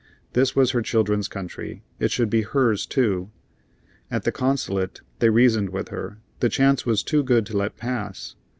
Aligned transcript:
This 0.33 0.55
was 0.55 0.71
her 0.71 0.81
children's 0.81 1.27
country; 1.27 1.83
it 1.99 2.09
should 2.09 2.31
be 2.31 2.41
hers 2.41 2.87
too. 2.87 3.29
At 4.09 4.23
the 4.23 4.31
Consulate 4.31 5.01
they 5.19 5.29
reasoned 5.29 5.69
with 5.69 5.89
her; 5.89 6.17
the 6.39 6.49
chance 6.49 6.87
was 6.87 7.03
too 7.03 7.21
good 7.21 7.45
to 7.45 7.57
let 7.57 7.77
pass. 7.77 8.33